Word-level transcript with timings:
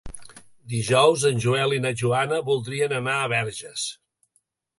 Dijous 0.73 1.25
en 1.31 1.43
Joel 1.45 1.75
i 1.77 1.81
na 1.83 1.91
Joana 2.03 2.41
voldrien 2.49 2.97
anar 3.01 3.19
a 3.19 3.29
Verges. 3.39 3.87